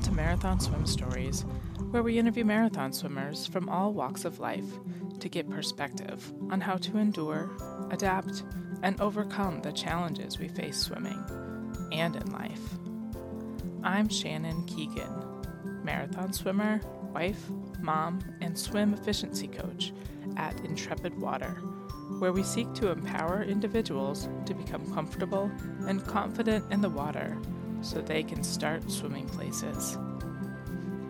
[0.00, 1.44] Welcome to Marathon Swim Stories,
[1.90, 4.64] where we interview marathon swimmers from all walks of life
[5.18, 7.50] to get perspective on how to endure,
[7.90, 8.44] adapt,
[8.82, 11.22] and overcome the challenges we face swimming
[11.92, 12.78] and in life.
[13.84, 16.80] I'm Shannon Keegan, marathon swimmer,
[17.12, 19.92] wife, mom, and swim efficiency coach
[20.38, 21.58] at Intrepid Water,
[22.20, 25.50] where we seek to empower individuals to become comfortable
[25.86, 27.36] and confident in the water
[27.82, 29.96] so they can start swimming places.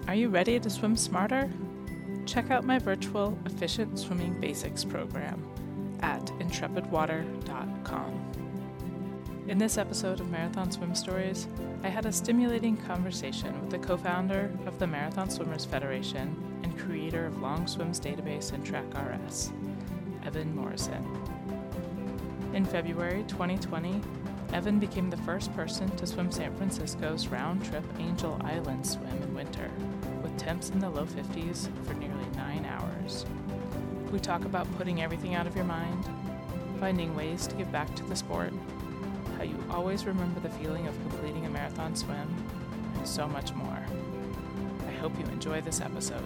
[0.08, 1.50] Are you ready to swim smarter?
[2.26, 5.44] Check out my virtual Efficient Swimming Basics program
[6.00, 8.30] at intrepidwater.com.
[9.48, 11.48] In this episode of Marathon Swim Stories,
[11.82, 16.78] I had a stimulating conversation with the co founder of the Marathon Swimmers Federation and
[16.78, 19.50] creator of Long Swims Database and TrackRS,
[20.24, 21.04] Evan Morrison.
[22.54, 24.00] In February 2020,
[24.52, 29.32] Evan became the first person to swim San Francisco's round trip Angel Island swim in
[29.32, 29.70] winter,
[30.22, 33.26] with temps in the low 50s for nearly nine hours.
[34.10, 36.04] We talk about putting everything out of your mind,
[36.80, 38.52] finding ways to give back to the sport,
[39.36, 42.34] how you always remember the feeling of completing a marathon swim,
[42.96, 43.86] and so much more.
[44.88, 46.24] I hope you enjoy this episode.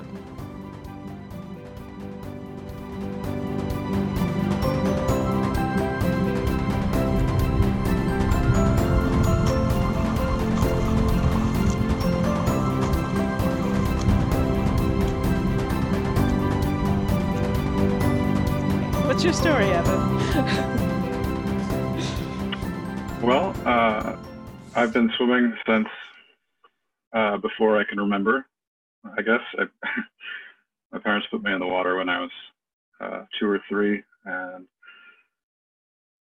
[19.24, 20.18] Your story, Evan?
[23.22, 24.16] Well, uh,
[24.74, 25.88] I've been swimming since
[27.14, 28.44] uh, before I can remember.
[29.16, 29.64] I guess I,
[30.92, 32.30] my parents put me in the water when I was
[33.00, 34.66] uh, two or three, and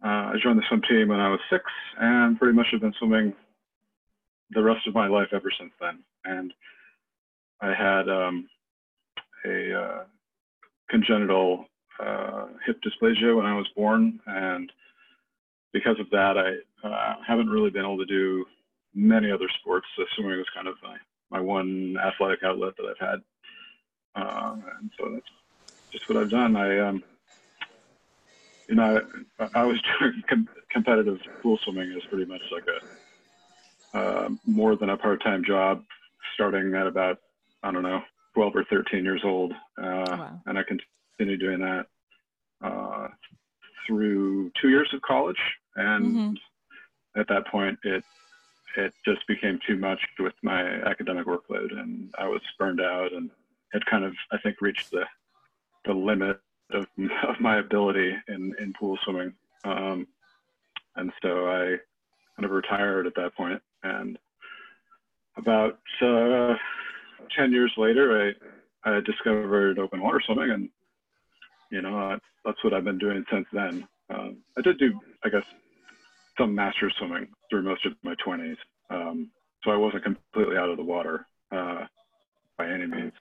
[0.02, 1.66] uh, I joined the swim team when I was six,
[2.00, 3.34] and pretty much have been swimming
[4.52, 6.00] the rest of my life ever since then.
[6.24, 6.54] And
[7.60, 8.48] I had um,
[9.46, 10.04] a uh,
[10.90, 11.66] congenital
[12.00, 14.72] uh, hip dysplasia when I was born, and
[15.72, 18.46] because of that, I uh, haven't really been able to do
[18.94, 19.88] many other sports.
[19.98, 20.98] So swimming was kind of my,
[21.32, 25.26] my one athletic outlet that I've had, uh, and so that's
[25.92, 26.56] just what I've done.
[26.56, 27.04] I, um,
[28.68, 29.00] you know,
[29.40, 32.80] I, I was doing com- competitive pool swimming is pretty much like a
[33.98, 35.84] uh, more than a part-time job,
[36.34, 37.20] starting at about
[37.62, 38.02] I don't know
[38.34, 40.42] 12 or 13 years old, uh, Wow.
[40.48, 40.64] and I
[41.18, 41.86] continued doing that
[42.62, 43.08] uh,
[43.88, 45.40] through two years of college,
[45.76, 46.38] and Mhm.
[47.16, 48.04] at that point, it
[48.76, 53.30] it just became too much with my academic workload, and I was burned out, and
[53.72, 55.06] had kind of I think reached the
[55.86, 56.40] the limit
[56.72, 56.88] of,
[57.28, 60.08] of my ability in in pool swimming, um,
[60.96, 61.78] and so I
[62.36, 64.18] kind of retired at that point, and
[65.38, 66.56] about uh,
[67.36, 68.34] ten years later,
[68.84, 70.70] I I discovered open water swimming, and
[71.74, 73.88] you know that's what I've been doing since then.
[74.14, 75.44] Um, I did do, I guess,
[76.38, 78.58] some master swimming through most of my 20s,
[78.92, 79.32] um,
[79.64, 81.86] so I wasn't completely out of the water uh,
[82.60, 83.14] by any means.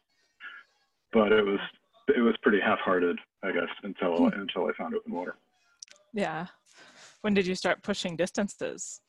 [1.14, 1.60] But it was
[2.08, 5.36] it was pretty half-hearted, I guess, until until I found open water.
[6.12, 6.46] Yeah.
[7.22, 9.00] When did you start pushing distances?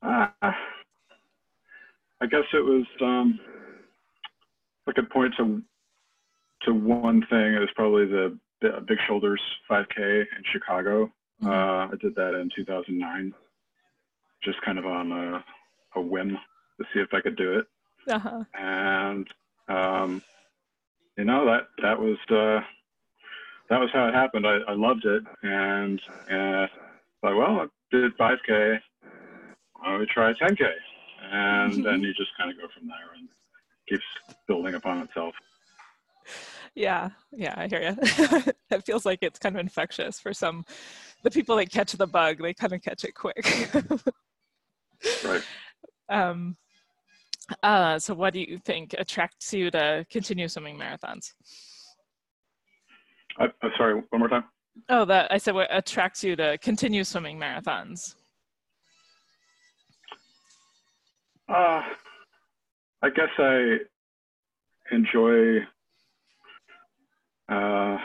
[0.00, 3.38] Uh, I guess it was um,
[4.86, 5.62] I could point to
[6.62, 7.54] to one thing.
[7.54, 11.12] It was probably the Big Shoulders 5K in Chicago.
[11.42, 11.48] Mhm.
[11.48, 13.32] Uh, I did that in 2009,
[14.42, 15.44] just kind of on a,
[15.94, 16.36] a whim
[16.78, 17.66] to see if I could do it.
[18.10, 18.44] Uh-huh.
[18.54, 19.28] And
[19.68, 20.22] um,
[21.16, 22.64] you know that that was uh,
[23.68, 24.46] that was how it happened.
[24.46, 26.66] I, I loved it, and uh,
[27.22, 28.80] like, well, I did 5K.
[29.74, 30.64] Why don't try 10K?
[31.30, 33.28] And then you just kind of go from there, and
[33.88, 34.04] keeps
[34.46, 35.34] building upon itself.
[36.74, 37.96] Yeah, yeah, I hear you.
[38.70, 40.64] it feels like it's kind of infectious for some.
[41.24, 43.70] The people that catch the bug, they kind of catch it quick.
[45.24, 45.42] Right.
[46.08, 46.56] um,
[47.62, 51.34] uh, so, what do you think attracts you to continue swimming marathons?
[53.38, 53.94] I, I'm sorry.
[53.94, 54.44] One more time.
[54.88, 58.14] Oh, that I said what attracts you to continue swimming marathons?
[61.48, 61.82] Uh,
[63.02, 63.78] I guess I
[64.90, 65.60] enjoy
[67.48, 67.98] uh,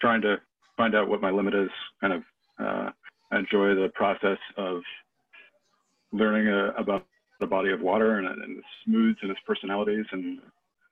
[0.00, 0.40] trying to
[0.76, 1.70] find out what my limit is.
[2.00, 2.22] Kind of
[2.58, 2.90] uh,
[3.32, 4.82] enjoy the process of
[6.12, 7.06] learning uh, about
[7.40, 10.40] the body of water and, and its moods and its personalities, and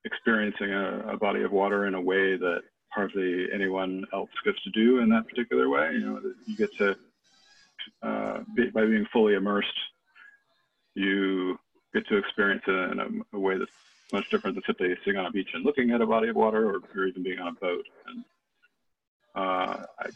[0.04, 4.70] experiencing a, a body of water in a way that hardly anyone else gets to
[4.70, 5.92] do in that particular way.
[5.92, 6.96] You know, you get to
[8.02, 9.78] uh, be, by being fully immersed
[10.94, 11.58] you
[11.94, 13.70] get to experience it in a, a, way that's
[14.12, 16.68] much different than simply sitting on a beach and looking at a body of water
[16.68, 17.84] or, or even being on a boat.
[18.06, 18.24] And
[19.34, 20.10] uh, I,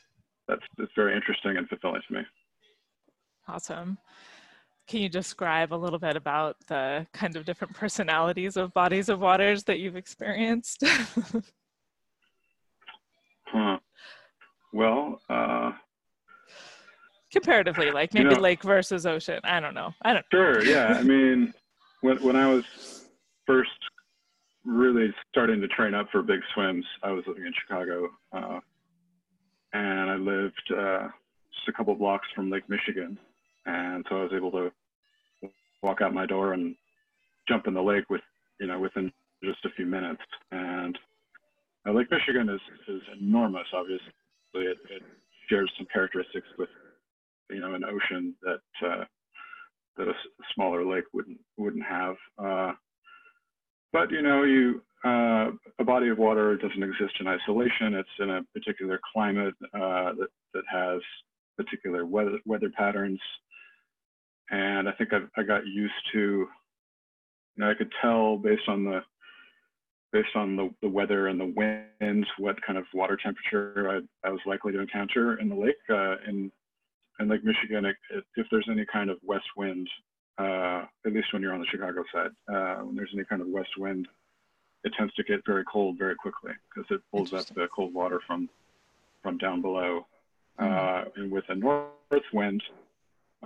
[0.48, 2.20] that's, that's very interesting and fulfilling to me.
[3.48, 3.98] Awesome.
[4.86, 9.20] Can you describe a little bit about the kind of different personalities of bodies of
[9.20, 10.84] waters that you've experienced?
[13.46, 13.78] huh.
[14.72, 15.72] Well, uh,
[17.32, 19.40] comparatively, like maybe you know, lake versus ocean.
[19.42, 19.92] I don't know.
[20.02, 20.24] I don't.
[20.30, 20.62] Sure.
[20.64, 20.96] Yeah.
[20.98, 21.52] I mean,
[22.02, 23.05] when when I was
[23.46, 23.70] first
[24.64, 28.58] really starting to train up for big swims, I was living in Chicago, uh,
[29.72, 31.08] and I lived uh,
[31.54, 33.18] just a couple blocks from Lake Michigan,
[33.64, 34.70] and so I was able to
[35.82, 36.74] walk out my door and
[37.48, 38.22] jump in the lake with
[38.60, 39.12] you know within
[39.44, 40.22] just a few minutes.
[40.50, 40.98] And
[41.86, 43.66] uh, Lake Michigan is is enormous.
[43.72, 44.06] Obviously,
[44.54, 45.02] it, it
[45.48, 46.70] shares some characteristics with
[47.50, 49.04] you know an ocean that uh,
[49.96, 50.12] that a,
[50.54, 52.16] smaller lake wouldn't wouldn't have.
[53.92, 57.94] But you know, you uh, a body of water doesn't exist in isolation.
[57.94, 61.00] It's in a particular climate uh, that that has
[61.56, 63.20] particular weather weather patterns,
[64.50, 66.18] and I think I, I got used to.
[66.18, 69.00] You know, I could tell based on the
[70.12, 71.52] based on the, the weather and the
[72.00, 75.76] winds, what kind of water temperature I, I was likely to encounter in the lake.
[75.90, 76.50] Uh, in
[77.18, 79.88] in Lake Michigan, it, it, if there's any kind of west wind,
[80.38, 83.48] uh, at least when you're on the Chicago side, uh, when there's any kind of
[83.48, 84.08] west wind,
[84.84, 88.20] it tends to get very cold very quickly because it pulls up the cold water
[88.26, 88.48] from
[89.22, 90.06] from down below.
[90.58, 91.20] Mm-hmm.
[91.20, 91.90] and with a north
[92.32, 92.62] wind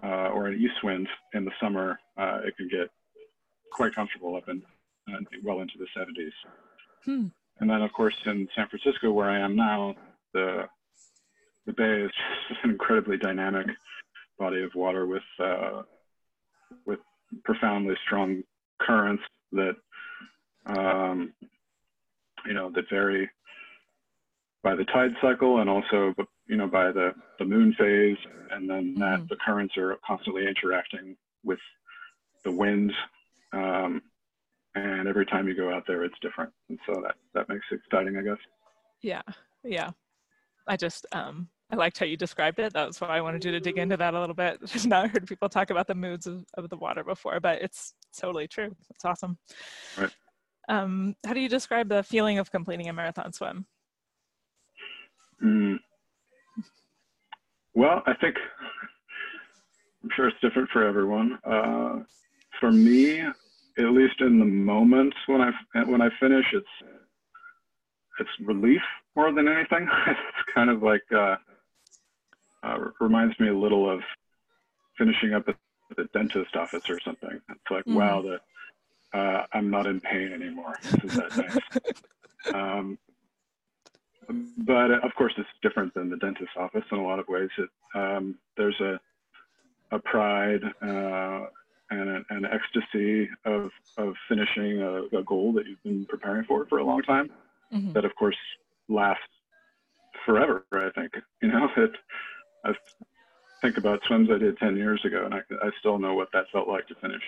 [0.01, 2.89] uh, or an east wind in the summer, uh, it can get
[3.73, 4.63] quite comfortable up in
[5.43, 6.31] well into the 70s.
[7.05, 7.27] Hmm.
[7.59, 9.95] And then, of course, in San Francisco, where I am now,
[10.33, 10.67] the
[11.67, 12.11] the bay is
[12.49, 13.67] just an incredibly dynamic
[14.39, 15.83] body of water with uh,
[16.87, 17.01] with
[17.45, 18.43] profoundly strong
[18.81, 19.23] currents
[19.53, 19.77] that
[20.67, 21.33] um,
[22.47, 23.29] you know that vary
[24.63, 26.15] by the tide cycle and also
[26.47, 28.19] you know by the the moon phase.
[28.51, 29.27] And then that mm-hmm.
[29.29, 31.61] the currents are constantly interacting with
[32.45, 32.93] the wind
[33.53, 34.03] um,
[34.75, 36.53] and every time you go out there it's different.
[36.69, 38.39] And so that that makes it exciting i guess.
[39.03, 39.23] Yeah.
[39.65, 39.91] Yeah.
[40.67, 42.73] I just um, I liked how you described it.
[42.73, 44.59] That's why I wanted you to dig into that a little bit.
[44.75, 47.95] I've not heard people talk about the moods of, of the water before, but it's
[48.17, 48.75] totally true.
[48.91, 49.39] It's awesome.
[49.97, 50.11] Right.
[50.69, 53.67] Um, how do you describe the feeling of completing a marathon swim?
[55.43, 55.79] Mm.
[57.75, 58.37] Well, I think
[60.03, 61.39] I'm sure it's different for everyone.
[61.45, 62.01] Uh,
[62.59, 65.51] for me, at least in the moments when I
[65.85, 66.67] when I finish, it's
[68.19, 68.83] it's relief
[69.17, 69.89] more than anything.
[70.07, 71.37] it's kind of like uh,
[72.62, 74.01] uh, reminds me a little of
[74.97, 75.57] finishing up at
[75.97, 77.41] the dentist office or something.
[77.51, 77.95] It's like, mm.
[77.95, 78.41] wow, the
[79.12, 80.77] uh, I'm not in pain anymore.
[80.83, 82.55] This is that nice.
[82.55, 82.99] um,
[84.59, 87.51] but uh, of course, it's different than the dentist office in a lot of ways.
[87.59, 89.01] It, um, there's a
[89.93, 91.47] a pride uh,
[91.91, 96.79] and an ecstasy of of finishing a, a, goal that you've been preparing for for
[96.79, 97.31] a long time.
[97.73, 97.93] Mm-hmm.
[97.93, 98.37] That of course
[98.88, 99.23] lasts
[100.25, 100.64] forever.
[100.73, 101.93] I think you know it.
[102.64, 102.73] I
[103.62, 106.47] think about swims I did ten years ago, and I, I still know what that
[106.52, 107.23] felt like to finish.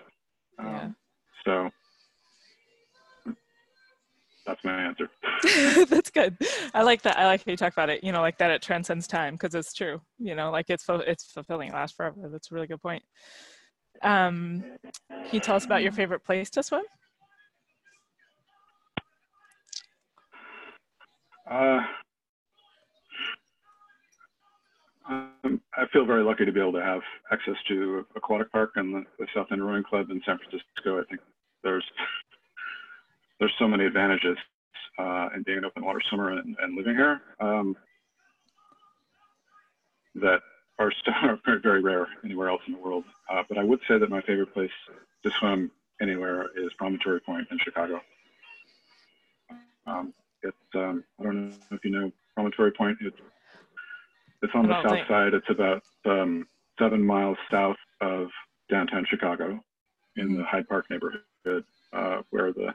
[0.59, 0.81] Yeah.
[0.83, 0.97] Um,
[1.45, 1.71] so
[4.47, 5.09] that's my answer.
[5.89, 6.37] that's good.
[6.75, 7.19] I like that.
[7.19, 8.03] I like how you talk about it.
[8.03, 10.01] You know, like that it transcends time because it's true.
[10.19, 11.69] You know, like it's it's fulfilling.
[11.69, 12.29] It lasts forever.
[12.31, 13.03] That's a really good point.
[14.03, 14.65] Um,
[15.09, 16.83] can you tell us about your favorite place to swim?
[21.49, 21.81] Uh,
[25.83, 27.01] I feel very lucky to be able to have
[27.33, 31.01] access to aquatic park and the, the South End Rowing Club in San Francisco.
[31.01, 31.21] I think
[31.65, 31.85] there's
[33.41, 34.37] there's so many advantages
[34.97, 37.77] uh, in being an open water swimmer and, and living here um,
[40.15, 40.41] that
[40.79, 43.03] are, are very rare anywhere else in the world.
[43.29, 44.71] Uh, but I would say that my favorite place
[45.25, 48.01] to swim anywhere is Promontory Point in Chicago.
[49.89, 52.99] Um, it's um, I don't know if you know Promontory Point.
[53.01, 53.17] It's
[54.43, 55.09] it's on the south think.
[55.09, 55.35] side.
[55.35, 56.47] It's about um,
[56.79, 58.29] seven miles south of
[58.71, 59.61] downtown Chicago,
[60.17, 60.37] in mm-hmm.
[60.39, 62.75] the Hyde Park neighborhood, uh, where the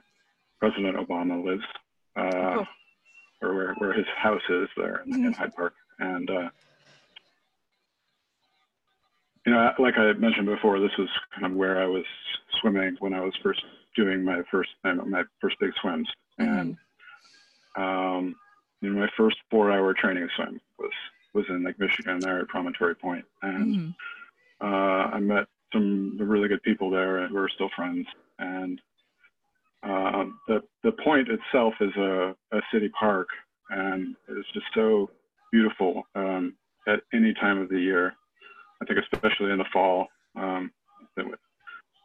[0.59, 1.63] President Obama lives,
[2.15, 2.67] uh, cool.
[3.41, 5.25] or where, where his house is there in, mm-hmm.
[5.25, 5.73] in Hyde Park.
[5.99, 6.49] And uh,
[9.45, 12.05] you know, like I mentioned before, this was kind of where I was
[12.61, 13.63] swimming when I was first
[13.95, 16.07] doing my first my first big swims,
[16.39, 16.57] mm-hmm.
[16.57, 16.77] and
[17.77, 18.35] um,
[18.81, 20.91] you know, my first four-hour training swim was
[21.33, 24.65] was in Lake Michigan there at Promontory Point, and mm-hmm.
[24.65, 28.07] uh, I met some really good people there, and we're still friends.
[28.39, 28.81] And
[29.83, 33.27] uh, the the point itself is a, a city park,
[33.69, 35.09] and it's just so
[35.51, 36.55] beautiful um,
[36.87, 38.13] at any time of the year.
[38.81, 40.71] I think especially in the fall, um,
[41.15, 41.23] the,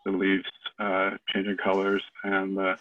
[0.05, 0.45] the leaves
[0.79, 2.77] uh, changing colors, and the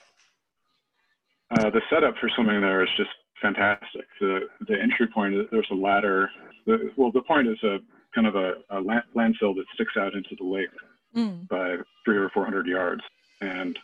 [1.52, 3.10] uh, the setup for swimming there is just
[3.42, 4.06] fantastic.
[4.20, 6.30] The the entry point there's a ladder.
[6.66, 7.80] The, well, the point is a
[8.14, 8.82] kind of a, a
[9.16, 10.70] landfill that sticks out into the lake
[11.16, 11.48] mm.
[11.48, 13.02] by three or four hundred yards,
[13.42, 13.78] and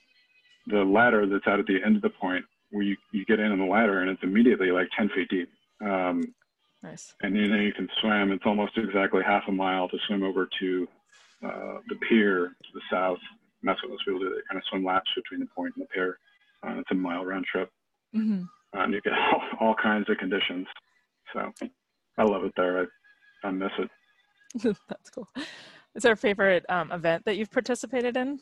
[0.68, 3.52] the ladder that's out at the end of the point where you, you get in
[3.52, 5.50] on the ladder and it's immediately like 10 feet deep.
[5.82, 6.34] Um,
[6.84, 7.14] nice.
[7.22, 8.32] And then you can swim.
[8.32, 10.88] It's almost exactly half a mile to swim over to
[11.46, 13.20] uh, the pier to the south.
[13.62, 14.30] And that's what those people do.
[14.30, 16.20] They kind of swim laps between the point and the pier.
[16.64, 17.72] Uh, it's a mile round trip.
[18.16, 18.44] Mm-hmm.
[18.74, 20.68] And you get all, all, kinds of conditions.
[21.34, 21.52] So
[22.18, 22.88] I love it there.
[23.44, 24.78] I, I miss it.
[24.90, 25.28] that's cool.
[25.96, 28.40] Is there a favorite um, event that you've participated in?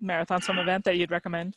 [0.00, 1.56] Marathon swim event that you'd recommend?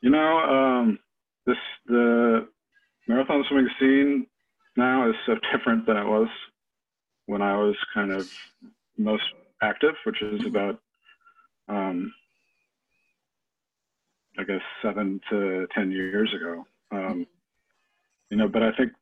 [0.00, 0.98] You know, um,
[1.46, 2.48] this the
[3.08, 4.26] marathon swimming scene
[4.76, 6.28] now is so different than it was
[7.26, 8.30] when I was kind of
[8.98, 9.22] most
[9.62, 10.48] active, which is mm-hmm.
[10.48, 10.80] about,
[11.68, 12.12] um,
[14.38, 16.66] I guess, seven to 10 years ago.
[16.90, 17.26] Um,
[18.30, 18.92] you know, but I think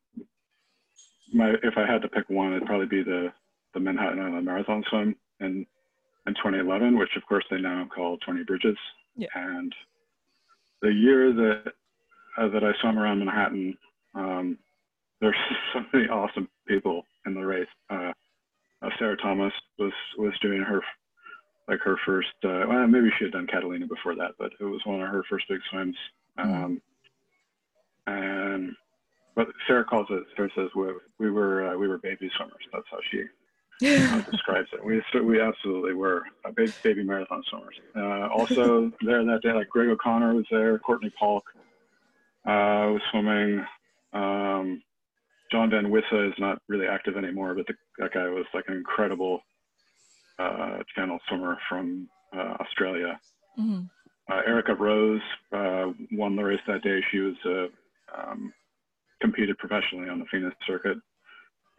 [1.33, 3.33] my, if I had to pick one, it'd probably be the,
[3.73, 5.65] the Manhattan Island Marathon Swim in,
[6.27, 8.77] in 2011, which of course they now call 20 Bridges.
[9.15, 9.27] Yeah.
[9.35, 9.73] And
[10.81, 11.73] the year that,
[12.37, 13.77] uh, that I swam around Manhattan,
[14.15, 14.57] um,
[15.21, 15.35] there's
[15.73, 17.67] so many awesome people in the race.
[17.89, 18.11] Uh,
[18.83, 20.81] uh, Sarah Thomas was was doing her
[21.67, 22.29] like her first.
[22.43, 25.23] Uh, well, maybe she had done Catalina before that, but it was one of her
[25.29, 25.95] first big swims.
[26.37, 26.63] Mm-hmm.
[26.63, 26.81] Um,
[28.07, 28.75] and
[29.35, 30.23] but Sarah calls it.
[30.35, 30.87] Sarah says we,
[31.19, 32.63] we were uh, we were baby swimmers.
[32.71, 33.23] That's how she
[33.87, 34.83] uh, describes it.
[34.83, 37.75] We we absolutely were uh, baby, baby marathon swimmers.
[37.95, 40.77] Uh, also there that day, like Greg O'Connor was there.
[40.79, 41.45] Courtney Paulk
[42.45, 43.65] uh, was swimming.
[44.13, 44.83] Um,
[45.51, 48.75] John Van Wisse is not really active anymore, but the, that guy was like an
[48.75, 49.41] incredible
[50.43, 53.19] uh, channel swimmer from uh, Australia.
[53.59, 53.81] Mm-hmm.
[54.31, 55.21] Uh, Erica Rose
[55.51, 57.01] uh, won the race that day.
[57.11, 57.67] She was uh,
[58.17, 58.53] um,
[59.21, 60.97] competed professionally on the FINA circuit,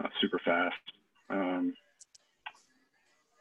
[0.03, 0.77] uh, super fast.
[1.31, 1.75] Um,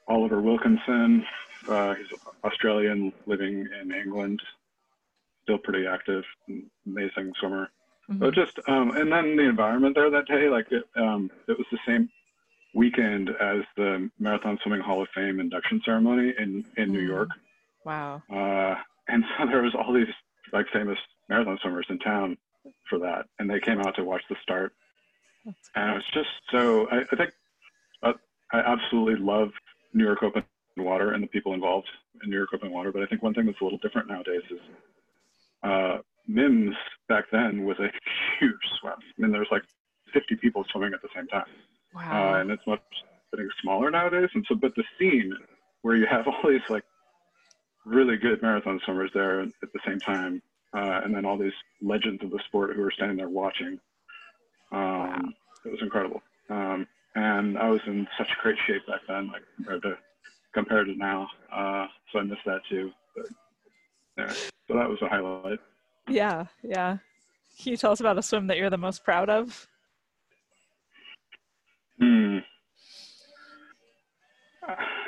[0.07, 1.25] Oliver Wilkinson,
[1.61, 4.41] he's Australian living in England,
[5.43, 6.23] still pretty active,
[6.85, 7.69] amazing swimmer.
[8.09, 8.23] Mm-hmm.
[8.23, 11.67] So just um, and then the environment there that day, like it, um, it was
[11.71, 12.09] the same
[12.73, 17.29] weekend as the Marathon Swimming Hall of Fame induction ceremony in in New York.
[17.85, 18.21] Wow.
[18.31, 18.75] Uh,
[19.07, 20.13] and so there was all these
[20.51, 20.97] like famous
[21.29, 22.37] marathon swimmers in town
[22.89, 24.73] for that, and they came out to watch the start.
[25.75, 27.33] And it was just so I, I think
[28.01, 28.13] uh,
[28.51, 29.49] I absolutely love
[29.93, 30.43] New York Open
[30.77, 31.89] Water and the people involved
[32.23, 32.91] in New York Open Water.
[32.91, 34.59] But I think one thing that's a little different nowadays is
[35.63, 36.75] uh, MIMS
[37.09, 37.91] back then was a
[38.39, 38.93] huge swim.
[38.97, 39.63] I mean, there's like
[40.13, 41.45] 50 people swimming at the same time.
[41.95, 42.35] Wow.
[42.35, 42.81] Uh, and it's much
[43.31, 44.29] getting smaller nowadays.
[44.33, 45.33] And so, but the scene
[45.81, 46.83] where you have all these like
[47.85, 50.41] really good marathon swimmers there at the same time,
[50.73, 53.79] uh, and then all these legends of the sport who are standing there watching,
[54.71, 55.21] um, wow.
[55.65, 56.21] it was incredible.
[56.49, 59.97] Um, and I was in such great shape back then, like compared to
[60.53, 61.27] compared to now.
[61.51, 62.91] Uh, so I missed that too.
[63.15, 63.25] But
[64.17, 64.33] yeah,
[64.67, 65.59] so that was a highlight.
[66.09, 66.97] Yeah, yeah.
[67.61, 69.67] Can you tell us about a swim that you're the most proud of?
[71.99, 72.37] Hmm.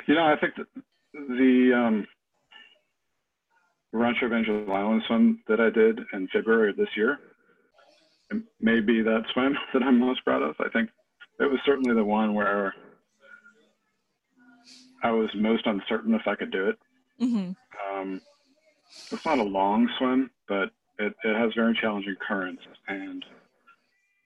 [0.06, 0.66] You know, I think that
[1.12, 2.06] the um,
[3.92, 7.18] Rancho Angel Island swim that I did in February of this year
[8.60, 10.54] may be that swim that I'm most proud of.
[10.60, 10.90] I think
[11.40, 12.74] it was certainly the one where
[15.02, 16.78] I was most uncertain if I could do it.
[17.20, 17.98] Mm-hmm.
[17.98, 18.20] Um,
[19.10, 22.62] it's not a long swim, but it, it has very challenging currents.
[22.88, 23.24] And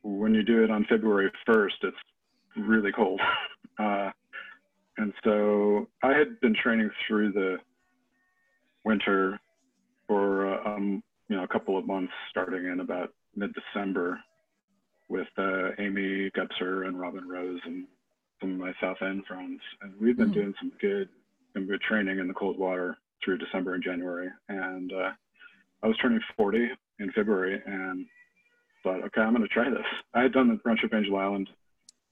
[0.03, 1.97] when you do it on February 1st, it's
[2.67, 3.21] really cold.
[3.79, 4.11] Uh,
[4.99, 7.57] and so I had been training through the
[8.85, 9.41] winter
[10.07, 14.21] for uh, um, you know a couple of months, starting in about mid-December,
[15.09, 17.87] with uh, Amy Gubser and Robin Rose and
[18.41, 20.35] some of my South End friends, and we've been mm.
[20.35, 21.09] doing some good
[21.55, 24.29] some good training in the cold water through December and January.
[24.49, 25.11] And uh,
[25.83, 26.69] I was turning 40
[27.01, 28.07] in February and
[28.83, 29.87] thought, okay, I'm going to try this.
[30.15, 31.49] I had done the Rancho Angel Island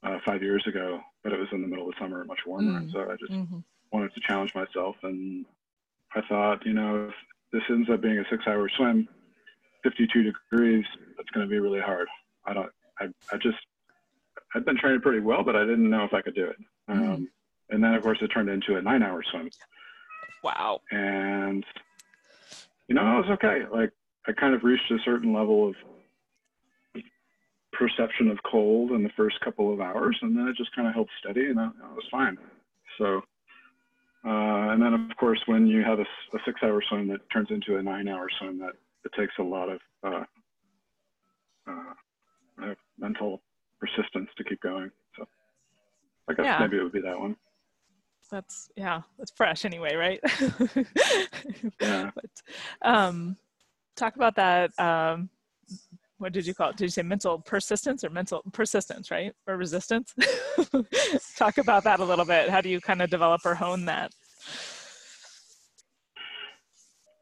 [0.03, 2.73] uh, five years ago, but it was in the middle of summer, much warmer.
[2.73, 2.77] Mm.
[2.77, 3.59] And so I just mm-hmm.
[3.93, 4.97] wanted to challenge myself.
[5.03, 5.45] And
[6.15, 7.15] I thought, you know, if
[7.53, 9.09] this ends up being a six hour swim,
[9.83, 10.85] 52 degrees,
[11.17, 12.09] that's going to be really hard.
[12.45, 13.59] I don't, I, I just,
[14.55, 16.57] I'd been training pretty well, but I didn't know if I could do it.
[16.91, 17.11] Mm-hmm.
[17.11, 17.29] Um,
[17.71, 19.51] and then, of course, it turned into a nine-hour swim.
[20.43, 20.81] Wow.
[20.91, 21.65] And
[22.89, 23.65] you know, I was okay.
[23.71, 23.93] Like
[24.27, 25.75] I kind of reached a certain level of
[27.79, 30.95] perception of cold in the first couple of hours, and then it just kind of
[30.95, 32.37] held steady, and I, I was fine.
[32.99, 33.23] So,
[34.27, 37.77] uh, and then of course, when you have a, a six-hour swim that turns into
[37.77, 38.73] a nine-hour swim, that
[39.05, 40.25] it takes a lot of uh,
[41.71, 43.41] uh, mental
[43.81, 44.91] persistence to keep going.
[45.17, 45.27] So,
[46.29, 46.59] I guess Yeah.
[46.61, 47.37] maybe it would be that one.
[48.31, 50.21] That's yeah, that's fresh anyway, right?
[51.81, 52.11] Yeah.
[52.15, 52.31] but
[52.83, 53.39] um
[53.97, 55.31] talk about that um
[56.19, 56.77] what did you call it?
[56.77, 59.33] Did you say mental persistence or mental persistence, right?
[59.47, 60.15] Or resistance?
[61.37, 62.51] talk about that a little bit.
[62.51, 64.13] How do you kind of develop or hone that?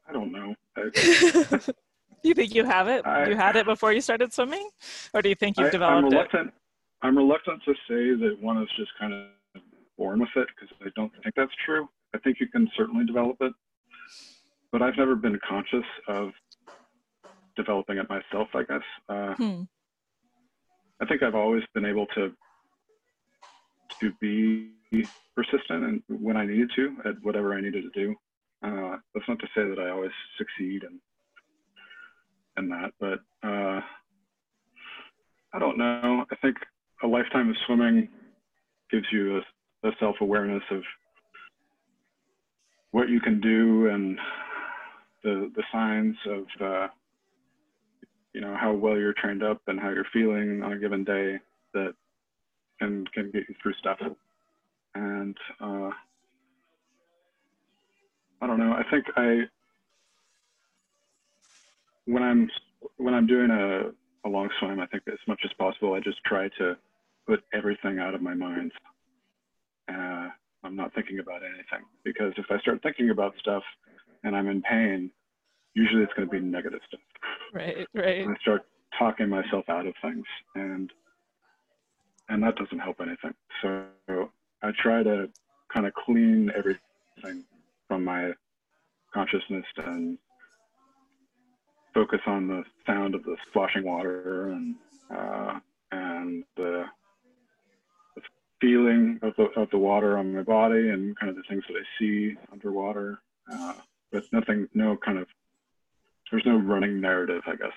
[0.08, 0.54] I don't know.
[2.26, 3.06] You think you have it?
[3.06, 4.68] I- you had it before you started swimming?
[5.14, 6.16] Or do you think you've I, I'm developed it?
[6.16, 6.54] reluctant.
[7.02, 9.62] I'm reluctant to say that one is just kind of
[9.96, 11.88] born with it because I don't think that's true.
[12.14, 13.52] I think you can certainly develop it,
[14.72, 16.30] but I've never been conscious of
[17.56, 18.48] developing it myself.
[18.54, 19.62] I guess uh, Hmm.
[21.00, 22.32] I think I've always been able to
[24.00, 24.70] to be
[25.34, 28.14] persistent and when I needed to at whatever I needed to do.
[28.62, 30.98] Uh, that's not to say that I always succeed and
[32.56, 33.80] in that, but uh,
[35.52, 36.24] I don't know.
[36.30, 36.56] I think
[37.02, 38.08] a lifetime of swimming
[38.90, 39.38] gives you
[39.84, 40.82] a, a self awareness of
[42.92, 44.18] what you can do and
[45.22, 46.88] the the signs of uh,
[48.36, 51.38] you know how well you're trained up and how you're feeling on a given day
[51.72, 51.94] that
[52.78, 53.98] can can get you through stuff.
[54.94, 55.88] And uh,
[58.42, 58.74] I don't know.
[58.74, 59.44] I think I
[62.04, 62.50] when I'm
[62.98, 66.22] when I'm doing a, a long swim, I think as much as possible, I just
[66.26, 66.76] try to
[67.26, 68.70] put everything out of my mind.
[69.88, 70.28] Uh,
[70.62, 73.62] I'm not thinking about anything because if I start thinking about stuff
[74.24, 75.10] and I'm in pain,
[75.76, 77.00] usually it's going to be negative stuff.
[77.52, 78.26] Right, right.
[78.26, 78.62] I start
[78.98, 80.90] talking myself out of things, and
[82.28, 83.34] and that doesn't help anything.
[83.62, 83.84] So
[84.62, 85.28] I try to
[85.72, 87.44] kind of clean everything
[87.86, 88.32] from my
[89.14, 90.18] consciousness and
[91.94, 94.74] focus on the sound of the splashing water and
[95.14, 95.58] uh,
[95.92, 96.84] and the,
[98.16, 98.22] the
[98.60, 101.76] feeling of the of the water on my body and kind of the things that
[101.76, 103.18] I see underwater.
[103.52, 103.74] Uh,
[104.10, 105.28] but nothing, no kind of
[106.30, 107.72] there's no running narrative, I guess,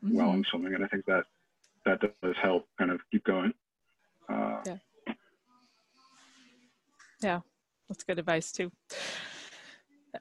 [0.00, 0.34] while Mhm.
[0.34, 1.24] I'm swimming, and I think that
[1.84, 3.52] that does help kind of keep going.
[4.28, 4.62] Uh,
[7.20, 7.40] Yeah,
[7.88, 8.70] that's good advice too.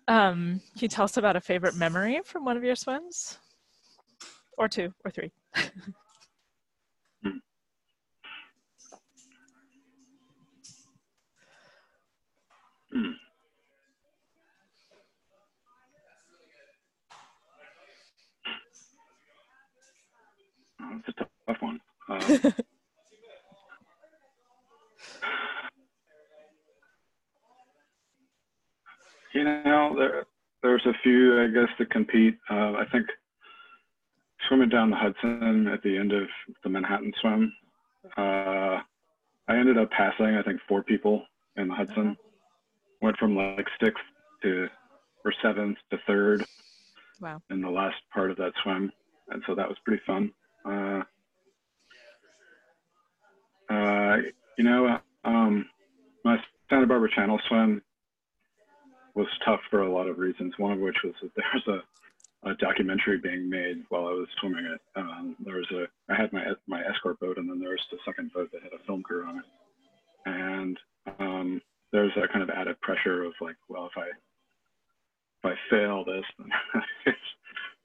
[0.07, 3.37] Um, can you tell us about a favorite memory from one of your swims?
[4.57, 5.31] Or two, or three.
[7.21, 7.37] hmm.
[12.95, 13.13] Oh,
[21.05, 21.79] that's a tough one.
[22.09, 22.37] Uh,
[29.33, 30.25] you know, there
[30.63, 32.37] there's a few, I guess, that compete.
[32.49, 33.07] Uh, I think
[34.47, 36.27] swimming down the Hudson at the end of
[36.63, 37.53] the Manhattan swim,
[38.17, 38.79] uh,
[39.47, 41.23] I ended up passing, I think, four people
[41.55, 42.17] in the Hudson.
[43.01, 44.03] Went from like sixth
[44.41, 44.67] to
[45.23, 46.45] or seventh to third
[47.19, 47.41] Wow.
[47.49, 48.91] in the last part of that swim,
[49.29, 50.31] and so that was pretty fun.
[50.67, 51.03] Uh,
[53.69, 54.17] uh,
[54.57, 55.65] you know, um,
[56.23, 56.37] my
[56.69, 57.81] Santa Barbara Channel swim
[59.15, 60.53] was tough for a lot of reasons.
[60.57, 61.81] One of which was that there was
[62.45, 64.81] a, a documentary being made while I was swimming it.
[64.95, 67.97] Um, there was a, I had my my escort boat, and then there was the
[68.05, 69.45] second boat that had a film crew on it,
[70.25, 70.77] and
[71.19, 74.07] um, there's that kind of added pressure of like, well, if I
[75.43, 76.49] if I fail this, then
[77.05, 77.17] it's,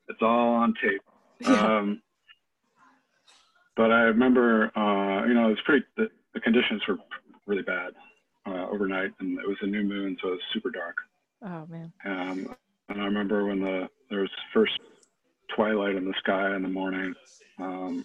[0.09, 1.03] it's all on tape.
[1.41, 1.79] Yeah.
[1.79, 2.03] Um,
[3.77, 5.85] but I remember, uh, you know, it was pretty.
[5.97, 6.99] The, the conditions were
[7.47, 7.93] really bad
[8.47, 10.97] uh, overnight, and it was a new moon, so it was super dark.
[11.43, 11.93] oh man.
[12.05, 12.57] Um,
[12.89, 14.79] and I remember when the there was first
[15.55, 17.15] twilight in the sky in the morning.
[17.59, 18.05] Um,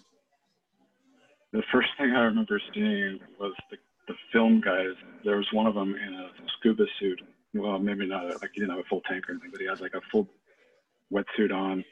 [1.52, 3.76] the first thing I remember seeing was the,
[4.06, 4.94] the film guys.
[5.24, 7.20] There was one of them in a scuba suit.
[7.54, 9.94] Well, maybe not like you know a full tank or anything, but he had like
[9.94, 10.28] a full
[11.12, 11.84] wetsuit on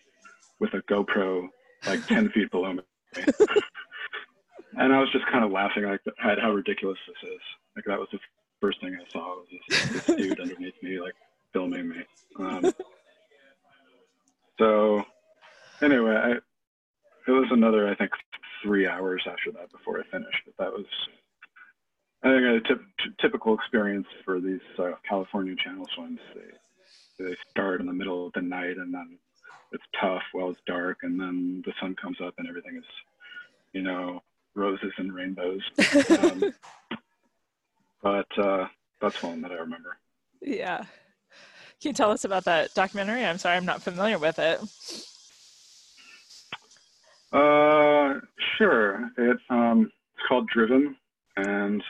[0.61, 1.49] with a GoPro
[1.87, 2.83] like ten feet below me.
[4.79, 7.41] and I was just kind of laughing like at how ridiculous this is.
[7.75, 8.19] Like that was the
[8.61, 11.15] first thing I saw was this, this dude underneath me like
[11.53, 12.05] filming me.
[12.39, 12.73] Um,
[14.59, 15.05] so
[15.83, 16.31] anyway, I,
[17.29, 18.13] it was another I think
[18.63, 20.43] three hours after that before I finished.
[20.47, 20.87] But that was,
[22.23, 26.21] I think, a typical experience for these uh, California channel swims.
[26.35, 29.19] They they start in the middle of the night and then
[29.77, 32.85] it's tough while it's dark, and then the sun comes up and everything is,
[33.73, 34.23] you know,
[34.55, 35.63] roses and rainbows.
[36.11, 36.55] Um,
[38.03, 38.67] but uh,
[39.01, 39.99] that's one that I remember.
[40.41, 40.79] Yeah.
[41.81, 43.25] Can you tell us about that documentary?
[43.25, 44.61] I'm sorry, I'm not familiar with it.
[47.33, 48.21] Uh,
[48.57, 49.11] sure.
[49.19, 50.95] It um, it's called Driven,
[51.37, 51.83] and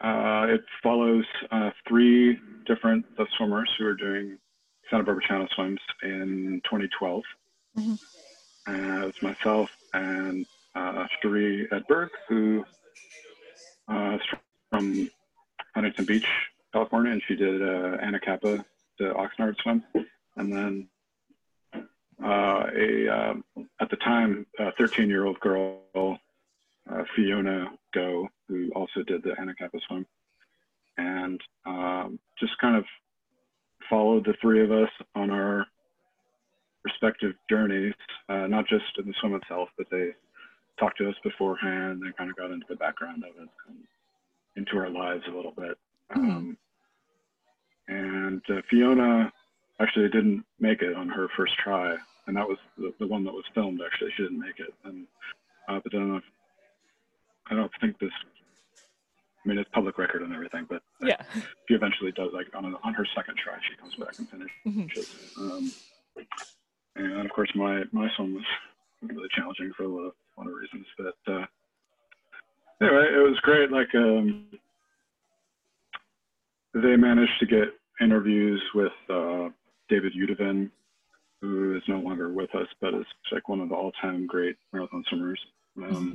[0.00, 3.06] uh, it follows uh, three different
[3.36, 4.38] swimmers who are doing
[4.90, 7.22] Santa Barbara Channel Swims in 2012.
[7.76, 7.94] Mm-hmm.
[8.66, 12.64] Uh, myself and uh, Cherie Edberg, who
[13.88, 14.20] uh, is
[14.70, 15.10] from
[15.74, 16.26] Huntington Beach,
[16.72, 18.64] California, and she did uh, Anacapa,
[18.98, 19.82] the Oxnard swim,
[20.36, 20.88] and then
[22.22, 23.44] uh, a um,
[23.80, 29.30] at the time a 13 year old girl, uh, Fiona Go, who also did the
[29.30, 30.04] Anacapa swim,
[30.96, 32.84] and um, just kind of
[33.88, 35.66] followed the three of us on our
[36.84, 37.94] respective journeys,
[38.28, 40.10] uh, not just in the swim itself, but they
[40.78, 43.48] talked to us beforehand and kind of got into the background of it,
[44.56, 45.76] into our lives a little bit.
[46.16, 46.30] Mm-hmm.
[46.30, 46.56] Um,
[47.88, 49.32] and uh, Fiona
[49.80, 51.96] actually didn't make it on her first try,
[52.26, 53.80] and that was the, the one that was filmed.
[53.84, 55.06] Actually, she didn't make it, and
[55.68, 56.22] uh, but then
[57.50, 58.12] I don't think this
[59.44, 61.22] I mean, it's public record and everything, but yeah,
[61.68, 64.56] she eventually does like on, a, on her second try, she comes back and finishes.
[64.66, 65.50] Mm-hmm.
[65.50, 65.72] Um,
[66.96, 68.44] and of course, my my son was
[69.00, 71.46] really challenging for a lot of, a lot of reasons, but uh,
[72.82, 73.70] anyway, it was great.
[73.70, 74.46] Like um,
[76.74, 77.68] they managed to get
[78.00, 79.48] interviews with uh,
[79.88, 80.70] David Yudovin,
[81.40, 85.04] who is no longer with us, but is like one of the all-time great marathon
[85.08, 85.40] swimmers,
[85.76, 86.14] um, mm-hmm.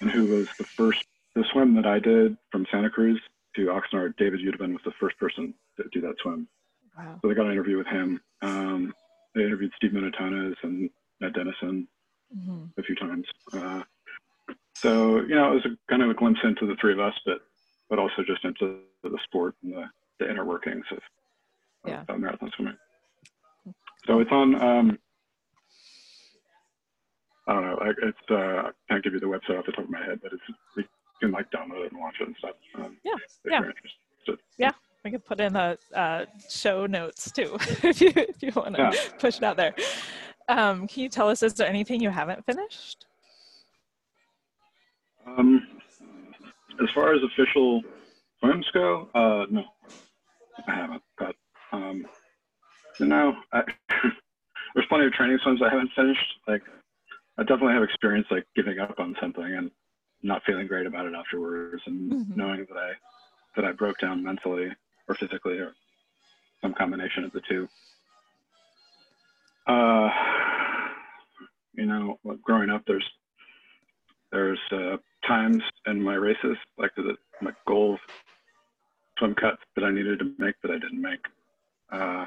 [0.00, 3.20] and who was the first the swim that I did from Santa Cruz
[3.56, 6.48] to Oxnard, David Yudovin was the first person to do that swim.
[6.96, 7.18] Wow.
[7.20, 8.20] So they got an interview with him.
[8.42, 8.94] Um,
[9.34, 11.88] they interviewed Steve Munatones and Ned Denison
[12.36, 12.64] mm-hmm.
[12.78, 13.26] a few times.
[13.52, 13.82] Uh,
[14.74, 17.14] so you know, it was a, kind of a glimpse into the three of us,
[17.26, 17.40] but
[17.90, 19.84] but also just into the sport and the,
[20.18, 20.98] the inner workings of,
[21.86, 22.04] yeah.
[22.08, 22.76] of marathon swimming.
[24.06, 24.54] So it's on.
[24.54, 24.98] Um,
[27.46, 27.92] I don't know.
[28.02, 30.32] It's uh, I can't give you the website off the top of my head, but
[30.32, 30.88] it's
[31.20, 32.54] can like download it and watch it and stuff.
[32.76, 33.60] Um, yeah, yeah,
[34.58, 34.72] yeah.
[35.04, 38.82] We could put in the uh, show notes too if you if you want to
[38.82, 38.92] yeah.
[39.18, 39.74] push it out there.
[40.48, 43.06] Um, can you tell us is there anything you haven't finished?
[45.26, 45.66] Um,
[46.82, 47.82] as far as official
[48.40, 49.64] swims go, uh, no,
[50.66, 51.02] I haven't.
[51.18, 51.34] But
[51.72, 52.06] um,
[52.98, 53.62] you know, I,
[54.74, 56.34] there's plenty of training swims I haven't finished.
[56.46, 56.62] Like,
[57.38, 59.70] I definitely have experience like giving up on something and
[60.24, 62.32] not feeling great about it afterwards and mm-hmm.
[62.34, 62.92] knowing that I
[63.56, 64.68] that I broke down mentally
[65.06, 65.74] or physically or
[66.62, 67.68] some combination of the two.
[69.66, 70.08] Uh,
[71.74, 73.04] you know, growing up, there's
[74.32, 78.00] there's uh, times in my races, like the my goals,
[79.18, 81.20] swim cuts that I needed to make that I didn't make.
[81.92, 82.26] Uh,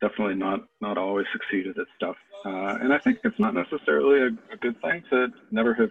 [0.00, 4.54] definitely not not always succeeded at stuff, uh, and I think it's not necessarily a,
[4.54, 5.90] a good thing to never have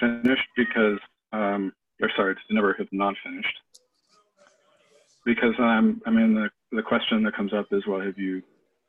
[0.00, 0.98] finished because,
[1.32, 3.60] um, or sorry, to never have not finished.
[5.24, 8.36] Because um, I mean, the, the question that comes up is, well, have you,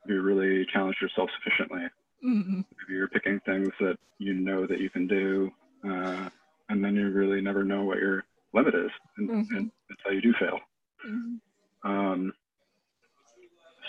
[0.04, 1.88] have you really challenged yourself sufficiently?
[2.26, 2.60] Mm-hmm.
[2.60, 5.52] If you're picking things that you know that you can do,
[5.88, 6.30] uh,
[6.70, 9.56] and then you really never know what your limit is, and, mm-hmm.
[9.56, 10.60] and that's how you do fail.
[11.08, 11.90] Mm-hmm.
[11.90, 12.34] Um,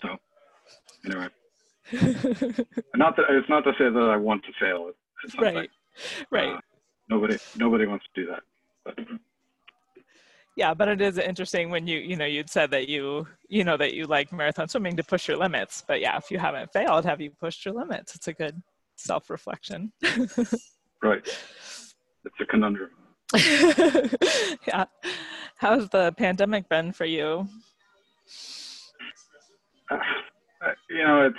[0.02, 0.16] so,
[1.06, 1.28] anyway,
[2.94, 4.90] not that it's not to say that I want to fail.
[5.40, 5.70] Right.
[6.30, 6.52] Right.
[6.54, 6.60] Uh,
[7.08, 8.42] nobody nobody wants to do that.
[8.84, 8.98] But.
[10.56, 13.76] Yeah, but it is interesting when you you know you'd said that you you know
[13.76, 15.84] that you like marathon swimming to push your limits.
[15.86, 18.16] But yeah, if you haven't failed, have you pushed your limits?
[18.16, 18.60] It's a good
[18.96, 19.92] self reflection.
[21.02, 21.24] right.
[21.24, 22.90] It's a conundrum.
[24.66, 24.86] yeah.
[25.58, 27.46] How's the pandemic been for you?
[29.90, 29.96] Uh,
[30.90, 31.36] you know, it's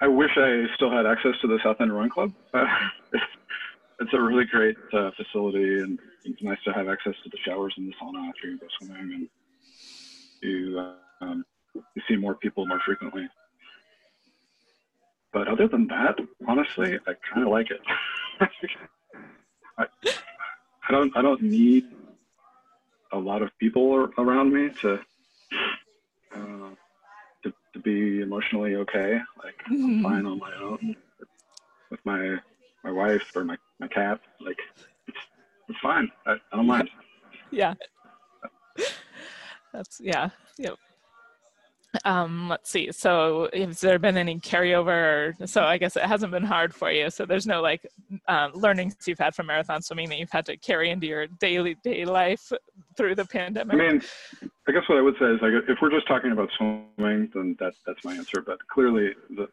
[0.00, 2.32] I wish I still had access to the South End Rowing Club.
[4.02, 7.36] Uh, it's, a really great uh, facility, and it's nice to have access to the
[7.44, 9.28] showers and the sauna after you go swimming, and
[10.40, 13.28] you um, you see more people more frequently.
[15.34, 17.80] But other than that, honestly, I kind of like it.
[19.78, 19.84] I,
[20.88, 21.84] I don't I don't need
[23.12, 24.98] a lot of people around me to
[27.82, 29.20] to, be emotionally okay.
[29.42, 30.04] Like mm-hmm.
[30.06, 30.96] I'm fine on my own
[31.90, 32.36] with my
[32.84, 34.20] my wife or my, my cat.
[34.40, 34.58] Like
[35.06, 35.18] it's
[35.68, 36.10] it's fine.
[36.26, 36.90] I, I don't mind.
[37.50, 37.74] Yeah.
[39.72, 40.30] That's yeah.
[40.58, 40.78] Yep.
[42.04, 42.92] Um, let's see.
[42.92, 45.48] So, has there been any carryover?
[45.48, 47.10] So, I guess it hasn't been hard for you.
[47.10, 47.86] So, there's no like
[48.28, 51.76] um, learnings you've had from marathon swimming that you've had to carry into your daily
[51.82, 52.52] day life
[52.96, 53.74] through the pandemic.
[53.74, 54.02] I mean,
[54.68, 57.56] I guess what I would say is like if we're just talking about swimming, then
[57.58, 58.40] that that's my answer.
[58.40, 59.48] But clearly, the